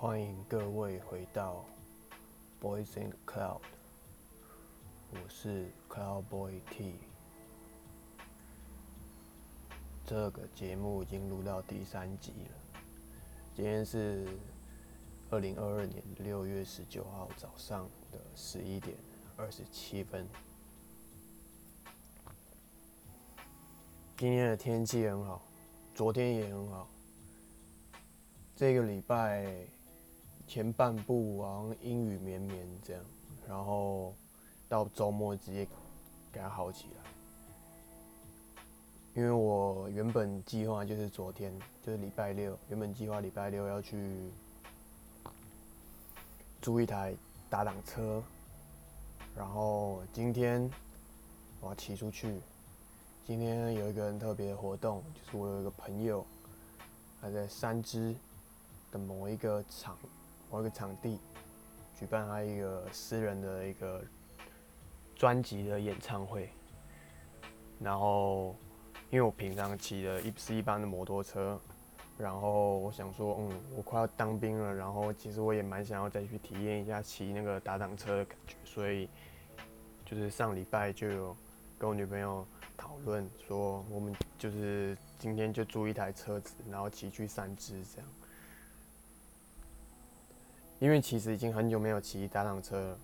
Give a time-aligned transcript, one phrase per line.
[0.00, 1.62] 欢迎各位回到
[2.58, 3.60] Boys in Cloud，
[5.10, 6.94] 我是 Cloud Boy T。
[10.06, 12.80] 这个节目已经录到第三集了，
[13.54, 14.26] 今天是
[15.28, 18.96] 二零二二年六月十九号早上的十一点
[19.36, 20.26] 二十七分。
[24.16, 25.42] 今天的天气很好，
[25.94, 26.88] 昨天也很好。
[28.56, 29.66] 这个礼拜
[30.50, 33.00] 前半部好像阴雨绵绵这样，
[33.48, 34.12] 然后
[34.68, 35.64] 到周末直接
[36.32, 37.10] 给它好起来。
[39.14, 44.28] 因为我原本计划就是昨天，就是礼拜六，原本计划礼拜六要去
[46.60, 47.14] 租一台
[47.48, 48.20] 打挡车，
[49.36, 50.68] 然后今天
[51.60, 52.40] 我要骑出去。
[53.24, 56.26] 今天有一个很特别的活动，就是我有一个朋友，
[57.20, 58.12] 他在三支
[58.90, 59.96] 的某一个场、
[60.50, 61.18] 某一个场地
[61.98, 64.02] 举办他一个私人的一个
[65.14, 66.50] 专辑的演唱会。
[67.78, 68.54] 然后，
[69.10, 71.58] 因为我平常骑的一是一般的摩托车，
[72.18, 79.08] 然后我想说，嗯，我快要当兵了，然后其实我也蛮想要再去体验一下骑那个打挡车的感觉，所以
[80.04, 81.36] 就是上礼拜就有
[81.78, 82.46] 跟我女朋友。
[82.76, 88.08] 讨论说，我们就是今天就租一台车子，然后骑去三支这样。
[90.80, 92.98] 因为其实已经很久没有骑打挡车了。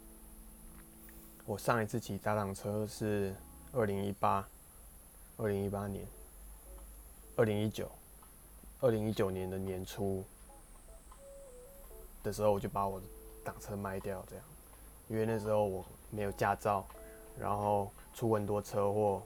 [1.44, 3.32] 我上一次骑打挡车是
[3.72, 4.48] 二零一八，
[5.36, 6.04] 二零一八年，
[7.36, 7.88] 二零一九，
[8.80, 10.24] 二零一九年的年初
[12.24, 13.06] 的时候，我就把我的
[13.44, 14.44] 挡车卖掉这样，
[15.08, 16.84] 因为那时候我没有驾照，
[17.38, 19.22] 然后出很多车祸。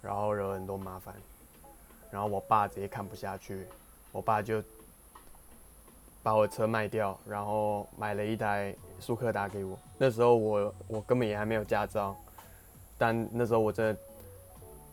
[0.00, 1.14] 然后惹很多麻烦，
[2.10, 3.66] 然后我爸直接看不下去，
[4.12, 4.62] 我爸就
[6.24, 9.78] 把我车卖掉，然后买了一台速克达给我。
[9.96, 12.16] 那时候我我根本也还没有驾照，
[12.98, 14.00] 但那时候我真的，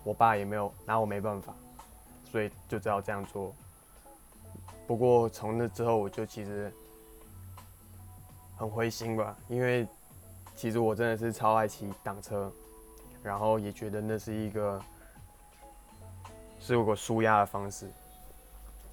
[0.03, 1.55] 我爸也没有拿我没办法，
[2.29, 3.51] 所以就只好这样做。
[4.85, 6.71] 不过从那之后，我就其实
[8.57, 9.87] 很灰心吧，因为
[10.55, 12.51] 其实我真的是超爱骑挡车，
[13.23, 14.79] 然后也觉得那是一个。
[16.63, 17.89] 是有个舒压的方式，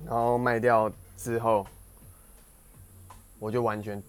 [0.07, 1.67] 然后卖掉之后，
[3.39, 4.03] 我就完全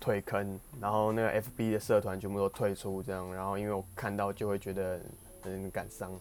[0.00, 5.00] 退坑，然后那个 FB 的社团全部都退出，这样，然后因为我看到就会觉得
[5.42, 6.12] 很感伤，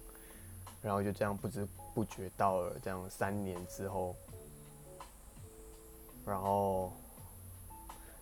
[0.82, 4.16] 然后就这样不知不觉到了这样三年之后，
[6.26, 6.92] 然后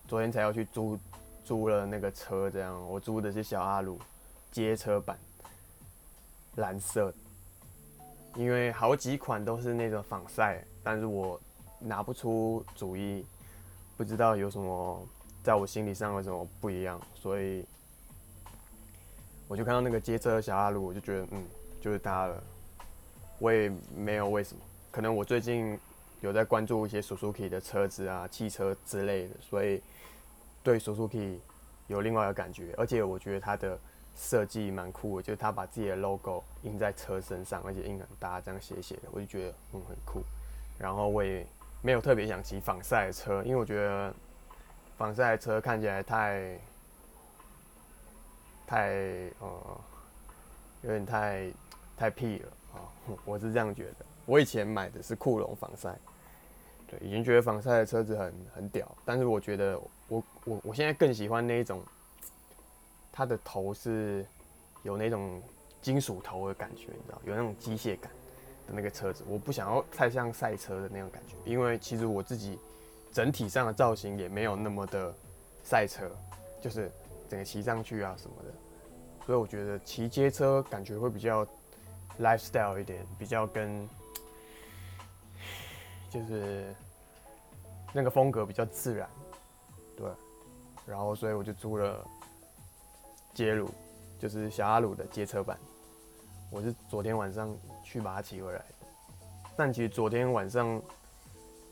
[0.06, 0.98] 昨天才要去租
[1.44, 4.00] 租了那个车，这样，我租的是小阿鲁
[4.52, 5.18] 街车版，
[6.56, 7.12] 蓝色。
[8.34, 11.40] 因为好几款都是那种仿赛，但是我
[11.78, 13.24] 拿不出主意，
[13.96, 15.06] 不知道有什么
[15.42, 17.64] 在我心理上有什么不一样，所以
[19.48, 21.44] 我就看到那个街车小阿鲁，我就觉得嗯，
[21.80, 22.42] 就是他了。
[23.38, 25.78] 我也没有为什么，可能我最近
[26.20, 29.82] 有在关注一些 Suzuki 的车子啊、汽车之类的，所以
[30.62, 31.38] 对 Suzuki
[31.86, 33.78] 有另外一个感觉，而且我觉得它的。
[34.18, 40.22] 设计蛮酷的，就是他把自己的 logo 印在车身上，而且印很大，这样写写的，我就觉得嗯很酷。
[40.78, 41.46] 然后我也
[41.82, 44.14] 没有特别想骑仿赛的车，因为我觉得
[44.96, 46.58] 仿赛车看起来太
[48.66, 48.88] 太
[49.40, 49.80] 呃
[50.82, 51.50] 有点太
[51.96, 52.82] 太屁了啊，
[53.24, 54.06] 我是这样觉得。
[54.24, 55.96] 我以前买的是酷龙仿赛，
[56.88, 61.82] 对，已经觉得仿赛的车子很很屌，但是我觉得我我我现在更喜欢那一种。
[63.18, 64.26] 它的头是
[64.82, 65.42] 有那种
[65.80, 68.12] 金属头的感觉，你知道，有那种机械感
[68.66, 72.58] 的那个车子，我不想要太像赛车的那种感觉，因为其实我自己
[73.12, 75.14] 整体上的造型也没有那么的
[75.64, 76.10] 赛车，
[76.60, 76.90] 就是
[77.28, 78.52] 整个骑上去啊什么的，
[79.24, 81.46] 所以我觉得骑街车感觉会比较
[82.20, 83.88] lifestyle 一点，比较跟
[86.10, 86.74] 就是
[87.92, 89.08] 那个风格比较自然，
[89.96, 90.10] 对，
[90.86, 92.04] 然后所以我就租了。
[93.34, 93.70] 街鲁
[94.18, 95.58] 就是小阿鲁的街车版，
[96.50, 97.54] 我是昨天晚上
[97.86, 98.62] 去把它骑回来。
[99.56, 100.82] 但其实昨天晚上，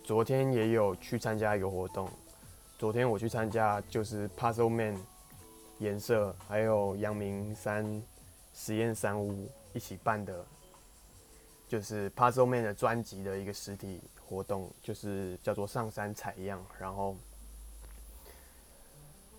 [0.04, 2.08] 昨天也有去参加一个活动。
[2.78, 4.96] 昨天我去参加就是 Puzzle Man
[5.78, 8.02] 颜色还有阳明山
[8.54, 10.44] 实验山屋一起办的，
[11.68, 16.64] 就是 Puzzle Man 的专辑的一个实体活动，就是叫做上山采样。
[16.78, 17.16] 然后，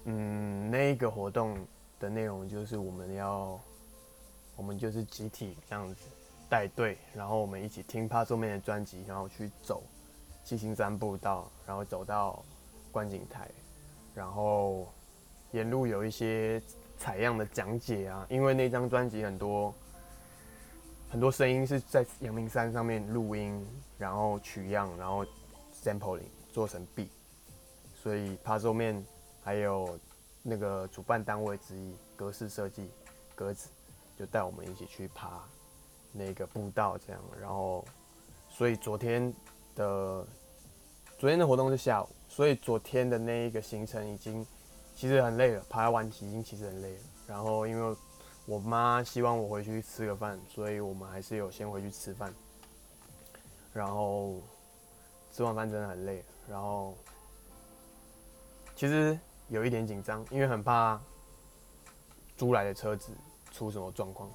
[0.03, 1.57] 嗯，那个活动。
[1.97, 3.57] 的内容就是我们要，
[4.57, 6.01] 我们就是集体这样子
[6.49, 9.83] 带队，然后我们一起听帕苏面的专辑，然后去走
[10.43, 12.43] 七星山步道，然后走到
[12.91, 13.49] 观景台，
[14.13, 14.87] 然后
[15.51, 16.61] 沿路有一些
[16.97, 19.73] 采样的讲解啊，因为那张专辑很多
[21.09, 23.65] 很多声音是在阳明山上面录音，
[23.97, 25.25] 然后取样，然后
[25.83, 26.21] sampling
[26.51, 27.09] 做成 B，
[27.95, 29.03] 所以爬后面
[29.43, 29.99] 还有
[30.43, 32.89] 那个主办单位之一格式设计
[33.33, 33.69] 格子，
[34.17, 35.41] 就带我们一起去爬
[36.15, 37.83] 那个步道，这样，然后
[38.49, 39.33] 所以昨天。
[39.75, 40.25] 的
[41.17, 44.47] 昨天的活动是下午，所以昨天的那一个行程已经
[44.95, 46.99] 其实很累了，爬完已经其实很累了。
[47.27, 47.97] 然后因为
[48.45, 52.33] 我妈希望我回去吃个饭，所以我们还是有先回去吃饭。
[53.73, 54.41] 然后
[55.33, 56.95] 吃完饭真的很累，然后
[58.77, 59.19] 其实
[59.49, 60.97] 有一点紧张，因为很怕
[62.37, 63.11] 租来的车子
[63.51, 64.31] 出什么状况，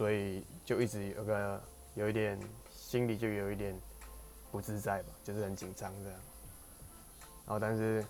[0.00, 1.62] 所以就一直有个
[1.94, 2.40] 有一点。
[2.72, 3.72] 心里就有一点
[4.50, 6.20] 不自在吧，就是很紧张这样。
[7.46, 8.04] 然后，但是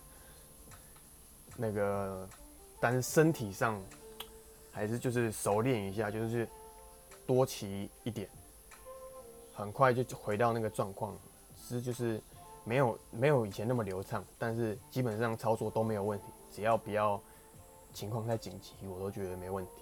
[1.55, 2.27] 那个，
[2.81, 3.79] 但是身体上
[4.73, 6.49] 还是就是熟练一下，就是
[7.27, 8.27] 多骑一点，
[9.53, 11.15] 很快就回到那个状况。
[11.69, 12.19] 是就是
[12.65, 16.25] 没有没有以前那么流畅，但是基本上操作都没有问题。
[16.51, 17.21] 只要不要
[17.93, 19.73] 情况太紧急，我都觉得没问题。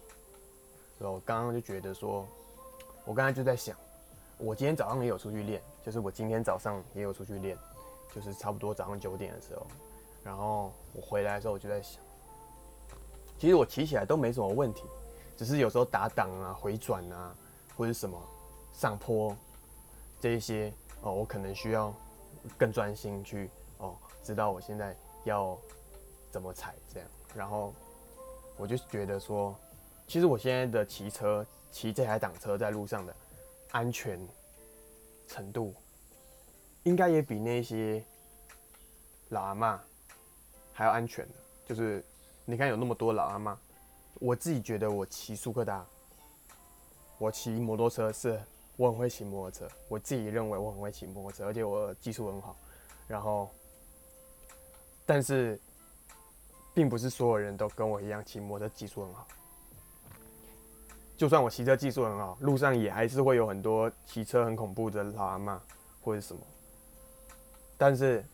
[0.99, 2.27] 我刚刚就觉得说，
[3.05, 3.77] 我刚才就在想。
[4.39, 7.59] 我今天早上也有出去练，就是我今天早上也有出去练，
[8.15, 9.67] 就是差不多早上九点的时候，
[10.23, 12.01] 然后我回来的时候我就在想，
[13.37, 14.85] 其实我骑起来都没什么问题，
[15.37, 17.35] 只是有时候打档啊、回转啊，
[17.77, 18.17] 或者什么
[18.73, 19.37] 上坡
[20.21, 20.73] 这一些
[21.03, 21.93] 哦，我可能需要
[22.57, 25.59] 更专心去哦，知道我现在要
[26.31, 27.75] 怎么踩这样，然后
[28.57, 29.53] 我就觉得说，
[30.09, 33.15] 其实我现在的骑车骑这台挡车在路上的。
[33.71, 34.19] 安全
[35.29, 35.75] 程度
[36.85, 38.03] 应该也比那些
[39.29, 39.79] 老阿妈
[40.73, 41.29] 还要安全。
[41.67, 42.03] 就是
[42.47, 43.59] 你看有那么多老阿妈，
[44.15, 45.87] 我自己觉得我骑速克达，
[47.19, 48.41] 我骑摩托车是
[48.77, 52.57] 我很会骑摩托车，我自己认为我很会骑摩托车，而且我技术很好。
[53.07, 53.51] 然后，
[55.05, 55.61] 但是
[56.73, 59.29] 并不是所有人都跟我一样骑摩托车技术很好。
[61.19, 65.61] 就算我骑车技术很好，路上也还是会有很多骑车很恐怖的老阿妈
[66.01, 66.41] 或者什么。
[67.77, 68.25] 但是，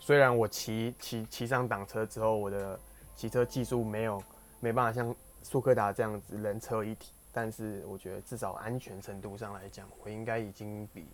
[0.00, 2.80] 虽然我骑骑骑上挡车之后，我的
[3.14, 4.22] 骑车技术没有
[4.60, 11.06] 没办法像苏克达这样子人车一体，但是我觉得至少安全程度上来讲，我应该已经比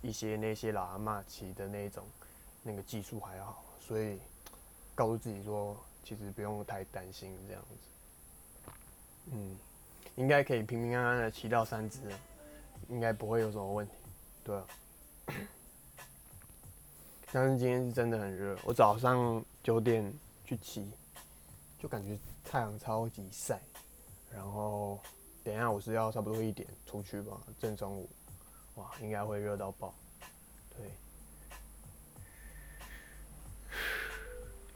[0.00, 2.02] 一些那些老阿妈骑的那种
[2.62, 3.62] 那个技术还好。
[3.78, 4.18] 所以，
[4.94, 8.72] 告诉自己说，其实不用太担心这样子。
[9.32, 9.58] 嗯。
[10.20, 11.98] 应该可以平平安安的骑到三只，
[12.90, 13.94] 应该不会有什么问题。
[14.44, 14.66] 对啊，
[17.32, 20.12] 但是今天是真的很热，我早上九点
[20.44, 20.92] 去骑，
[21.78, 23.58] 就感觉太阳超级晒。
[24.30, 25.00] 然后
[25.42, 28.06] 等一下我是要差不多一点出去吧，正中午，
[28.74, 29.94] 哇，应该会热到爆。
[30.76, 30.90] 对，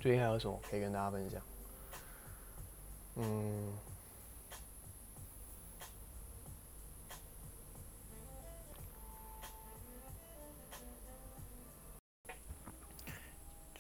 [0.00, 1.42] 最近还有什么可以跟大家分享？
[3.16, 3.74] 嗯。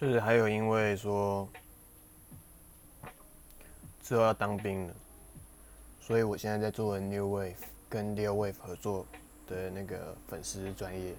[0.04, 1.48] 是还有，因为说
[4.02, 4.94] 之后要当兵了，
[6.00, 7.54] 所以我现在在做 New Wave
[7.88, 9.06] 跟 Leo Wave 合作
[9.46, 11.14] 的那个粉丝专业。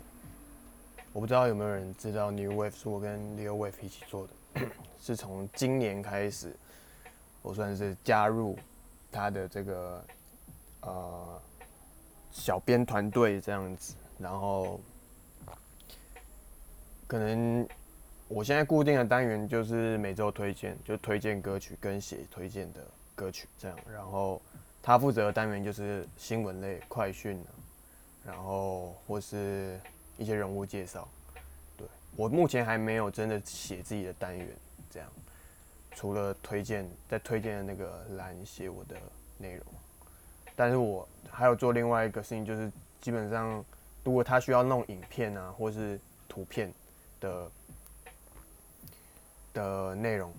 [1.11, 4.67] 我不知道有没有人知道 New Wave 是我跟 Leo Wave 一起做的，
[5.01, 6.55] 是从今年开始，
[7.41, 8.57] 我算是加入
[9.11, 10.05] 他的这个
[10.81, 11.41] 呃
[12.31, 14.79] 小编团队这样子，然后
[17.07, 17.67] 可能。
[18.27, 22.81] 我现在固定的单元就是每周推荐，就推荐歌曲跟写推荐的
[23.13, 23.77] 歌曲这样。
[23.93, 24.41] 然后
[24.81, 27.39] 他负责的单元就是新闻类、快讯
[28.25, 29.79] 然后或是
[30.17, 31.07] 一些人物介绍。
[31.77, 34.47] 对我目前还没有真的写自己的单元
[34.89, 35.07] 这样，
[35.91, 38.95] 除了推荐在推荐的那个栏写我的
[39.37, 39.63] 内容。
[40.55, 43.63] 但是我还有做另外一个事情，就是基本上
[44.03, 46.73] 如果他需要弄影片啊，或是图片
[47.19, 47.47] 的。
[49.55, 50.31] 的内容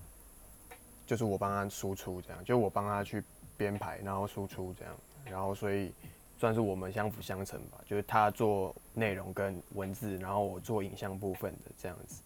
[1.07, 3.25] 就是我帮他输出，这样就我帮他去
[3.57, 4.95] 编排，然后输出这样，
[5.25, 5.93] 然后所以
[6.39, 7.79] 算是我们相辅相成吧。
[7.87, 12.23] 就是他做内容跟文字，然后我做影像部分的这样子。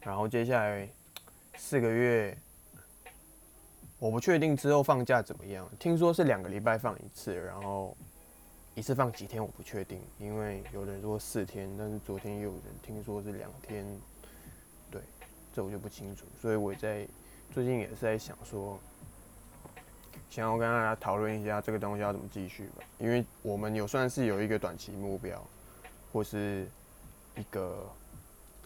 [0.00, 0.88] 然后接下来
[1.56, 2.36] 四个月，
[3.98, 7.96] 我不确定之后放假怎么样，听说是两个礼拜放一次，然后
[8.74, 13.86] 一次放几天我不确定，因为有人说四天，但是昨天又有人听说是两天，
[15.52, 17.06] 这我就不清楚，所以我在
[17.52, 18.78] 最近也是在想说，
[20.30, 25.42] 想要跟大家讨论一下这个东西要怎么继续吧，因为我们有算是有一个短期目标，
[26.12, 26.66] 或是
[27.36, 27.86] 一个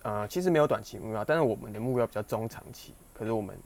[0.02, 3.58] 呃，其实没有短期目标，但是我们的目标比较中长期，可是我们。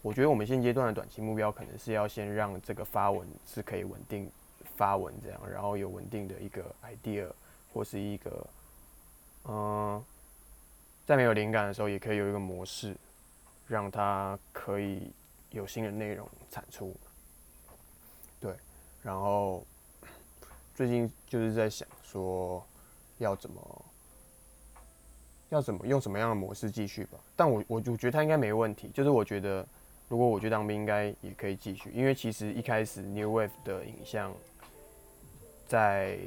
[0.00, 4.30] 我觉得我们现阶段的短期目标可能是要先让这个发文是可以稳定
[4.76, 7.26] 发文这样，然后有稳定的一个 idea
[7.74, 8.46] 或是一个，
[9.48, 10.02] 嗯，
[11.08, 12.94] 在没有灵感的时候也可以有一个模式，
[13.66, 15.10] 让它可以
[15.52, 16.94] 有新的内容产出。
[18.38, 18.54] 对，
[19.02, 19.64] 然后
[20.74, 22.62] 最近就是在想说
[23.16, 23.84] 要怎么
[25.48, 29.66] 要怎么用什么样的模式继续吧，但我我我觉得他应该没问题，就是我觉得。
[30.10, 34.32] 如果我去当兵，应该也可以继续，因为其实一开始 New Wave 的影像
[35.66, 36.18] 在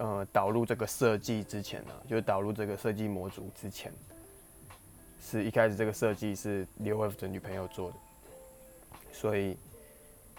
[0.00, 3.92] 呃导入这个设计之前呢，就是导入这个设计模组之前，
[5.22, 7.96] 是一开始这个设计是 New Wave 的女朋友做的，
[9.12, 9.58] 所以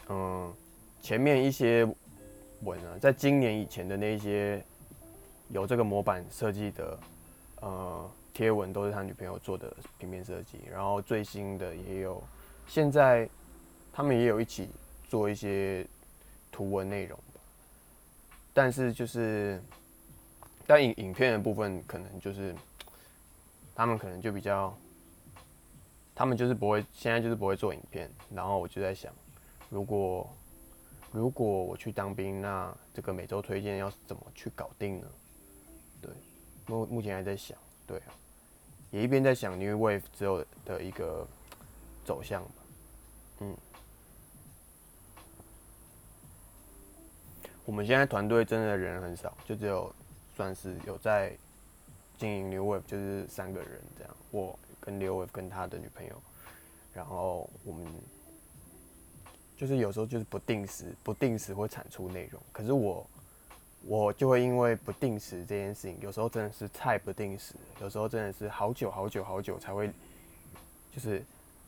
[0.09, 0.51] 嗯，
[0.99, 1.87] 前面一些
[2.63, 4.63] 文啊，在今年以前的那些
[5.49, 6.99] 有这个模板设计的
[7.61, 12.21] 呃贴文，都是他女朋友做的平面设计，然后最新的也有。
[12.67, 13.29] 现在
[13.93, 14.69] 他们也有一起
[15.07, 15.85] 做一些
[16.51, 17.19] 图文内容，
[18.53, 19.61] 但是就是
[20.67, 22.55] 但影影片的部分可能就是
[23.73, 24.75] 他们可能就比较，
[26.13, 29.13] 他们就是不会现在就是不会做影片，然后我就在想，
[29.69, 30.29] 如果
[31.11, 35.07] 如果我去当兵，那这个每周推荐要怎么去搞定呢？
[36.01, 36.11] 对，
[36.67, 38.01] 目目前还在想，对，
[38.91, 41.27] 也一边在想 New Wave 之后的一个
[42.05, 42.51] 走向吧。
[43.39, 43.55] 嗯，
[47.65, 49.93] 我们现在团队真的人很少，就只有
[50.35, 51.31] 算是有在
[52.17, 54.15] 经营 New Wave，就是三个人这样。
[54.31, 56.21] 我跟 New Wave 跟他的女朋友，
[56.93, 57.85] 然后我们
[59.55, 62.41] 就是有时候就是不定时、不定时会产出内容。
[62.51, 63.07] 可是我
[63.85, 69.89] 我就会因为不定时这件事情，有时候真的是太不定时，有时候真的是好久好久好久才会
[70.93, 71.23] 就是。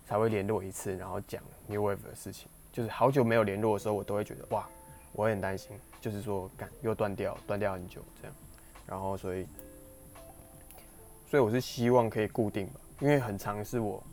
[0.05, 2.49] 才会联络一次，然后讲 New Wave 的事情。
[2.73, 4.67] 就是好久没有联络的时候，我都会觉得哇，
[5.13, 8.35] 我很担心，就是说，干又断掉，断掉很久这样。
[8.85, 9.47] 然后所以，
[11.29, 14.03] 所以我是希望可以固定吧，因为很长是我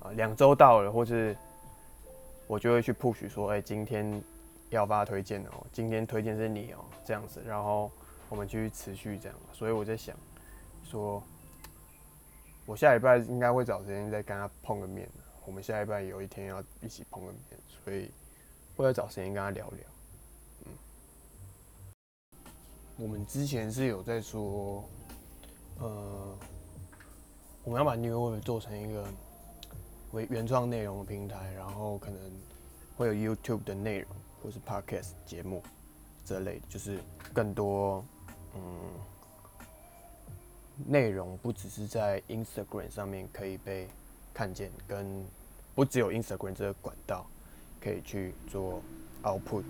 [0.00, 1.36] 啊两周到了，或是
[2.46, 4.22] 我就会去 push 说，哎，今天
[4.68, 7.90] 要发推荐哦，今天推荐是你哦，这样子，然后
[8.28, 9.38] 我们继续持续这样。
[9.52, 10.14] 所以我在想，
[10.84, 11.22] 说
[12.66, 15.08] 我下礼拜应该会找时间再跟他碰个面。
[15.46, 17.42] 我们下礼拜有一天要一起碰个面，
[17.82, 18.10] 所以
[18.76, 19.78] 会要找时间跟他聊聊。
[22.96, 24.84] 我们之前是有在说，
[25.78, 26.36] 呃，
[27.64, 29.06] 我们要把 New Wave 做成一个
[30.12, 32.20] 为原创内容的平台，然后可能
[32.96, 34.08] 会有 YouTube 的内容
[34.42, 35.62] 或是 Podcast 节目
[36.24, 36.98] 这类，就是
[37.32, 38.04] 更多
[38.54, 38.60] 嗯
[40.86, 43.88] 内容，不只是在 Instagram 上面可以被。
[44.32, 45.26] 看见跟
[45.74, 47.26] 不只有 Instagram 这个管道
[47.80, 48.80] 可以去做
[49.24, 49.64] output，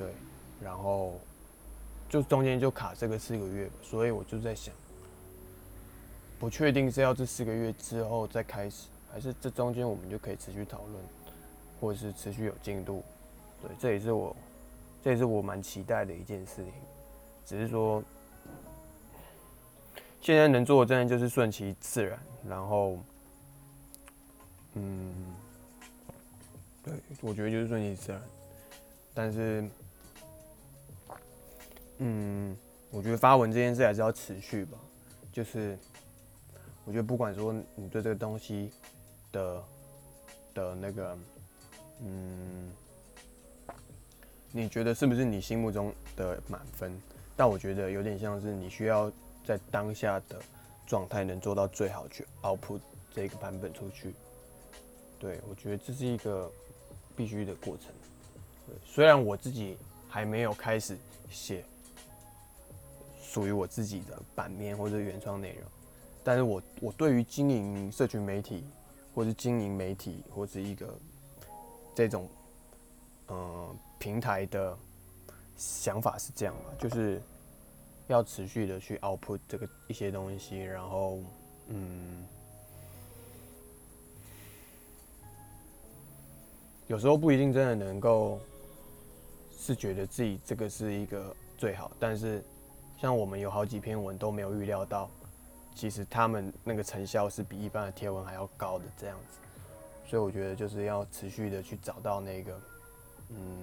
[0.00, 0.14] 对，
[0.62, 1.20] 然后
[2.08, 4.74] 就中间就卡这个四个月，所以我就在想，
[6.38, 11.04] 不确定是要这四个月之后再开始，还是这中间我们就可以持续讨论，
[11.78, 13.04] 或者是持续有进度，
[13.60, 14.34] 对，这也是我
[15.04, 16.72] 这也是我蛮期待的一件事情，
[17.44, 18.02] 只是说
[20.22, 22.98] 现在能做的真的就是顺其自然，然后。
[24.74, 25.12] 嗯，
[26.84, 28.22] 对，我觉得就是顺其自然，
[29.12, 29.68] 但是，
[32.02, 32.56] 嗯，
[32.90, 34.78] 我觉得发文这件事还是要持续吧。
[35.30, 35.78] 就是，
[36.84, 38.72] 我觉得不管说你对这个东西
[39.30, 39.62] 的
[40.54, 41.18] 的那个，
[42.02, 42.72] 嗯，
[44.50, 46.90] 你觉得是不是你心目中的满分？
[47.36, 49.12] 但我觉得有点像是你需要
[49.44, 50.40] 在当下的
[50.86, 52.80] 状态能做到最好去 output
[53.14, 54.14] 这个版本出去。
[55.18, 56.50] 对，我觉得这是一个
[57.14, 57.86] 必须的过程。
[58.86, 59.76] 虽然我自己
[60.08, 60.96] 还没有开始
[61.30, 61.62] 写
[63.30, 65.62] 属于我自己的版面或者原创内容，
[66.24, 68.64] 但是我我对于经营社群媒体，
[69.14, 70.92] 或是经营媒体，或是一个
[71.94, 72.28] 这种
[73.28, 74.76] 嗯平台的
[75.56, 77.22] 想法是这样嘛，就是
[78.08, 81.20] 要持续的去 output 这个一些东西，然后
[81.68, 82.26] 嗯。
[86.88, 88.40] 有时候不一定真的能够
[89.56, 92.42] 是觉得自己这个是一个最好，但是
[93.00, 95.08] 像我们有好几篇文都没有预料到，
[95.74, 99.38] 其实他们那个成效是比一般的贴文还要高的这样子，
[100.06, 102.60] 所以我觉得就是要持续的去找到那个，
[103.30, 103.62] 嗯，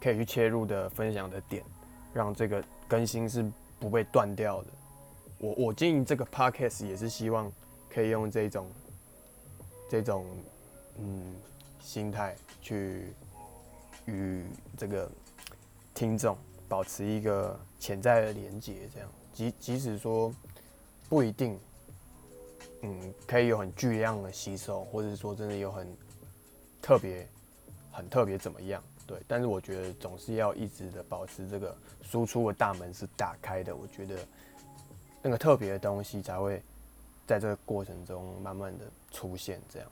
[0.00, 1.62] 可以去切入的分享的点，
[2.12, 3.48] 让这个更新是
[3.78, 4.68] 不被断掉的。
[5.38, 7.52] 我我经营这个 podcast 也是希望
[7.88, 8.68] 可以用这种
[9.88, 10.26] 这种
[10.98, 11.36] 嗯
[11.80, 13.14] 心态去
[14.06, 14.44] 与
[14.76, 15.08] 这个
[15.94, 16.36] 听众
[16.68, 20.34] 保持一个潜在的连接，这样即即使说
[21.08, 21.58] 不一定
[22.82, 25.86] 嗯可以有很巨量的吸收，或者说真的有很
[26.82, 27.26] 特别
[27.90, 34.16] 很特别怎么样，对，但是我觉得总是要一直的保持这个输出的大门是打开的，我觉得。
[35.20, 36.62] 那个特别的东西才会
[37.26, 39.90] 在这个过程中慢慢的出现，这样。